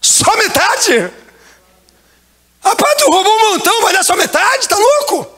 [0.00, 1.12] Só metade?
[2.62, 4.68] Rapaz, tu roubou um montão, vai dar só metade?
[4.68, 5.36] Tá louco?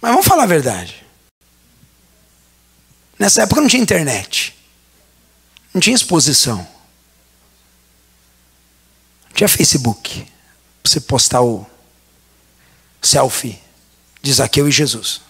[0.00, 1.04] Mas vamos falar a verdade.
[3.18, 4.56] Nessa época não tinha internet.
[5.74, 6.66] Não tinha exposição.
[9.38, 10.26] Tinha Facebook.
[10.82, 11.64] Pra você postar o
[13.00, 13.56] selfie
[14.20, 15.20] de Zaqueu e Jesus.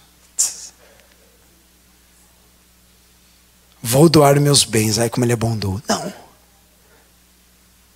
[3.83, 5.83] Vou doar meus bens, ai como ele é bondoso.
[5.87, 6.11] Não.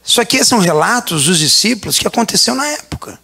[0.05, 3.19] Isso aqui são relatos dos discípulos que aconteceu na época.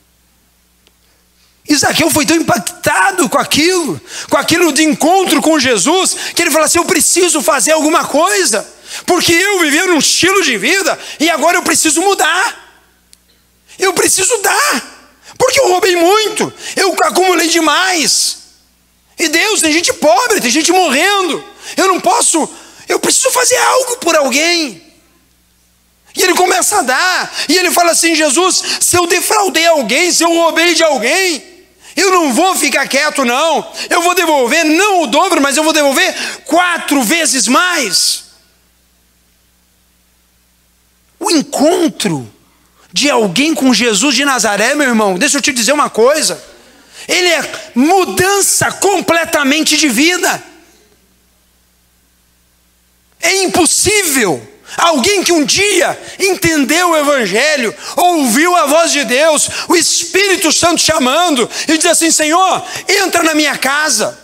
[1.67, 6.65] Isaqueu foi tão impactado com aquilo, com aquilo de encontro com Jesus, que ele falou
[6.65, 8.67] assim: Eu preciso fazer alguma coisa,
[9.06, 12.68] porque eu vivia num estilo de vida e agora eu preciso mudar.
[13.79, 18.38] Eu preciso dar, porque eu roubei muito, eu acumulei demais.
[19.17, 21.43] E Deus, tem gente pobre, tem gente morrendo.
[21.77, 22.47] Eu não posso,
[22.88, 24.84] eu preciso fazer algo por alguém.
[26.15, 30.23] E ele começa a dar, e ele fala assim: Jesus, se eu defraudei alguém, se
[30.23, 31.43] eu roubei de alguém,
[31.95, 33.71] eu não vou ficar quieto, não.
[33.89, 36.13] Eu vou devolver, não o dobro, mas eu vou devolver
[36.45, 38.23] quatro vezes mais.
[41.19, 42.32] O encontro
[42.91, 46.43] de alguém com Jesus de Nazaré, meu irmão, deixa eu te dizer uma coisa.
[47.07, 50.43] Ele é mudança completamente de vida.
[53.21, 59.75] É impossível Alguém que um dia entendeu o Evangelho, ouviu a voz de Deus, o
[59.75, 64.17] Espírito Santo chamando, e diz assim: Senhor, entra na minha casa,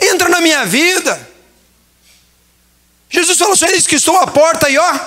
[0.00, 1.28] entra na minha vida.
[3.10, 4.98] Jesus falou: Eles que estou à porta e ó,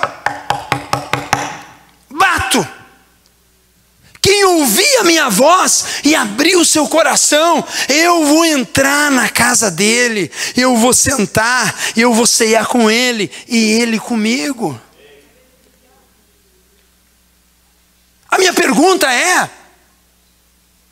[2.10, 2.77] bato.
[4.38, 9.68] Quem ouvir a minha voz e abrir o seu coração, eu vou entrar na casa
[9.68, 14.80] dele, eu vou sentar, eu vou ceiar com ele e ele comigo.
[18.30, 19.50] A minha pergunta é: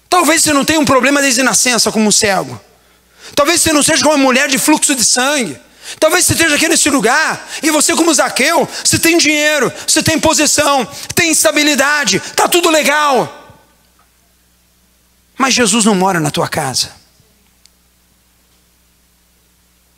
[0.09, 2.61] talvez você não tenha um problema desde nascença como um cego,
[3.37, 5.57] talvez você não seja como uma mulher de fluxo de sangue.
[6.01, 10.19] Talvez você esteja aqui nesse lugar e você, como Zaqueu, você tem dinheiro, você tem
[10.19, 13.61] posição, tem estabilidade, está tudo legal.
[15.39, 16.91] Mas Jesus não mora na tua casa.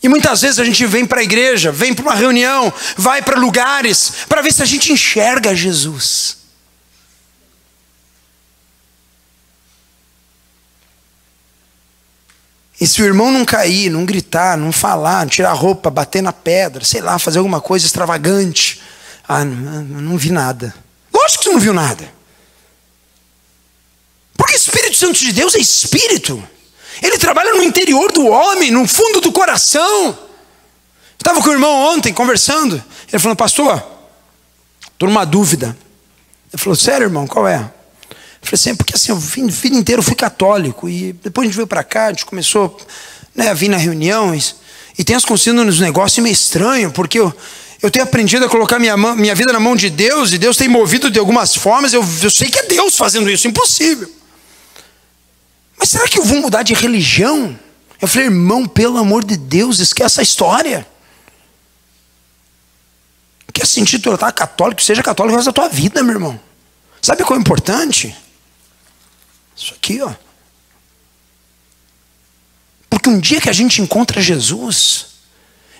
[0.02, 3.38] E muitas vezes a gente vem para a igreja, vem para uma reunião, vai para
[3.38, 6.36] lugares, para ver se a gente enxerga Jesus.
[12.80, 16.32] E se o irmão não cair, não gritar, não falar, não tirar roupa, bater na
[16.32, 18.80] pedra, sei lá, fazer alguma coisa extravagante,
[19.26, 20.74] ah, não, não vi nada.
[21.12, 22.08] Lógico que você não viu nada.
[24.36, 26.42] Porque o Espírito Santo de Deus é espírito.
[27.02, 30.16] Ele trabalha no interior do homem, no fundo do coração.
[31.18, 32.82] Estava com o irmão ontem conversando.
[33.08, 33.84] Ele falou, pastor,
[34.92, 35.76] estou numa dúvida.
[36.52, 37.70] Ele falou, sério, irmão, qual é?
[38.40, 41.66] Falei assim, porque assim, eu vida inteira eu fui católico, e depois a gente veio
[41.66, 42.78] para cá, a gente começou
[43.34, 44.56] né, a vir nas reuniões,
[44.98, 47.32] e tem acontecido nos negócios meio estranho, porque eu,
[47.82, 50.56] eu tenho aprendido a colocar minha, mão, minha vida na mão de Deus, e Deus
[50.56, 54.10] tem movido de algumas formas, eu, eu sei que é Deus fazendo isso, impossível.
[55.78, 57.58] Mas será que eu vou mudar de religião?
[58.00, 60.86] Eu falei, irmão, pelo amor de Deus, esquece essa história.
[63.52, 66.40] Quer se intitular católico, seja católico o resto da tua vida, meu irmão.
[67.02, 68.14] Sabe qual é importante?
[69.58, 70.12] Isso aqui, ó.
[72.88, 75.06] Porque um dia que a gente encontra Jesus,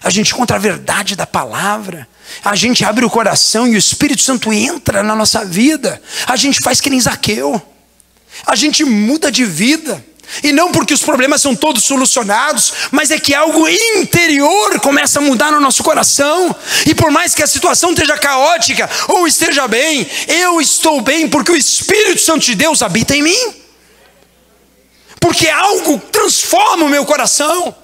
[0.02, 2.06] a gente encontra a verdade da palavra,
[2.44, 6.60] a gente abre o coração e o Espírito Santo entra na nossa vida, a gente
[6.60, 7.62] faz que nem Zaqueu,
[8.44, 10.04] a gente muda de vida.
[10.42, 15.22] E não porque os problemas são todos solucionados, mas é que algo interior começa a
[15.22, 16.54] mudar no nosso coração.
[16.84, 21.50] E por mais que a situação esteja caótica ou esteja bem, eu estou bem porque
[21.50, 23.67] o Espírito Santo de Deus habita em mim
[25.20, 27.74] porque algo transforma o meu coração.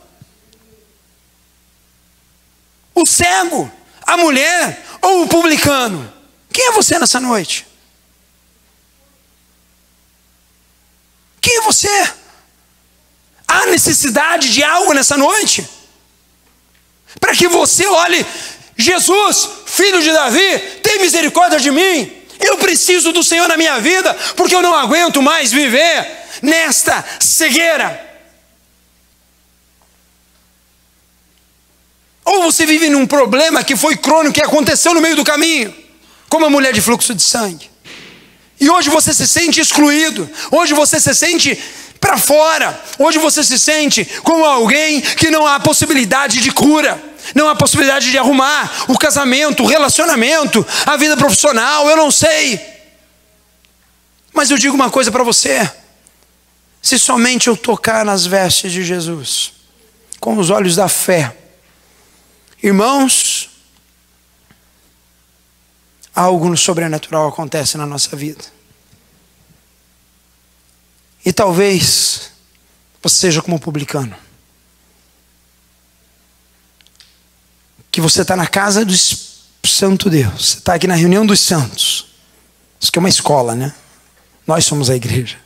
[2.95, 3.71] O cego,
[4.03, 6.13] a mulher ou o publicano?
[6.53, 7.67] Quem é você nessa noite?
[11.41, 12.13] Quem é você?
[13.47, 15.69] Há necessidade de algo nessa noite?
[17.21, 18.25] Para que você olhe,
[18.77, 22.11] Jesus, filho de Davi, tem misericórdia de mim.
[22.41, 28.13] Eu preciso do Senhor na minha vida, porque eu não aguento mais viver nesta cegueira.
[32.25, 35.75] Ou você vive num problema que foi crônico, que aconteceu no meio do caminho,
[36.29, 37.71] como a mulher de fluxo de sangue.
[38.61, 41.59] E hoje você se sente excluído, hoje você se sente
[42.01, 47.03] para fora, hoje você se sente como alguém que não há possibilidade de cura,
[47.35, 52.61] não há possibilidade de arrumar o casamento, o relacionamento, a vida profissional, eu não sei.
[54.33, 55.71] Mas eu digo uma coisa para você:
[56.85, 59.55] se somente eu tocar nas vestes de Jesus,
[60.21, 61.35] com os olhos da fé.
[62.63, 63.49] Irmãos,
[66.15, 68.45] algo no sobrenatural acontece na nossa vida.
[71.25, 72.33] E talvez
[73.03, 74.15] você seja como publicano.
[77.91, 78.95] Que você está na casa do
[79.67, 80.51] Santo Deus.
[80.51, 82.09] Você está aqui na reunião dos santos.
[82.79, 83.75] Isso que é uma escola, né?
[84.47, 85.44] Nós somos a igreja.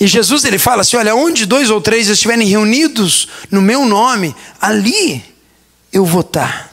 [0.00, 4.34] E Jesus ele fala assim: olha, onde dois ou três estiverem reunidos no meu nome,
[4.58, 5.22] ali
[5.92, 6.72] eu vou estar.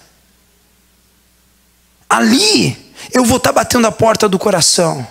[2.10, 2.78] Ali
[3.12, 5.06] eu vou estar batendo a porta do coração.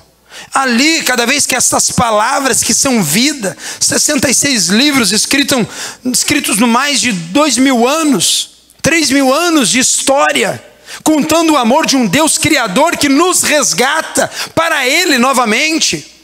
[0.52, 5.66] Ali, cada vez que essas palavras que são vida, 66 livros escritos,
[6.12, 8.50] escritos no mais de dois mil anos,
[8.82, 10.62] três mil anos de história,
[11.02, 16.15] contando o amor de um Deus Criador que nos resgata para Ele novamente.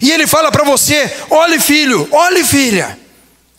[0.00, 2.98] E ele fala para você: olhe filho, olhe filha.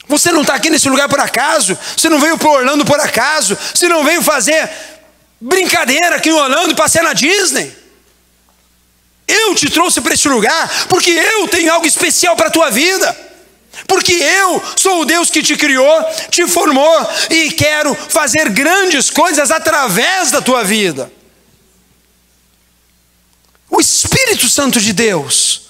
[0.08, 1.78] Você não está aqui nesse lugar por acaso.
[1.96, 3.58] Você não veio para Orlando por acaso.
[3.74, 4.70] Você não veio fazer
[5.40, 7.72] brincadeira aqui em Orlando, passear na Disney.
[9.28, 13.30] Eu te trouxe para esse lugar porque eu tenho algo especial para a tua vida.
[13.88, 19.52] porque eu sou o Deus que te criou, te formou e quero fazer grandes coisas
[19.52, 21.12] através da tua vida.
[23.70, 25.69] O Espírito Santo de Deus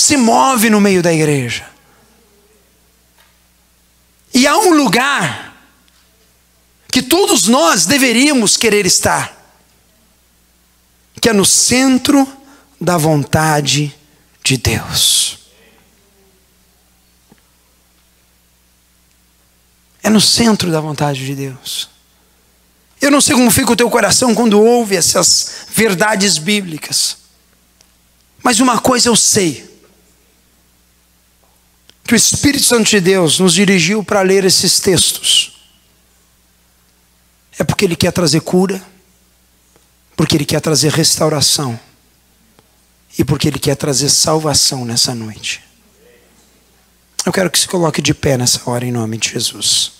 [0.00, 1.68] se move no meio da igreja.
[4.32, 5.56] E há um lugar
[6.88, 9.36] que todos nós deveríamos querer estar,
[11.20, 12.26] que é no centro
[12.80, 13.94] da vontade
[14.42, 15.38] de Deus.
[20.02, 21.90] É no centro da vontade de Deus.
[23.00, 27.18] Eu não sei como fica o teu coração quando ouve essas verdades bíblicas.
[28.42, 29.69] Mas uma coisa eu sei:
[32.10, 35.52] que o Espírito Santo de Deus nos dirigiu para ler esses textos.
[37.56, 38.82] É porque Ele quer trazer cura,
[40.16, 41.78] porque Ele quer trazer restauração
[43.16, 45.62] e porque Ele quer trazer salvação nessa noite.
[47.24, 49.92] Eu quero que se coloque de pé nessa hora em nome de Jesus.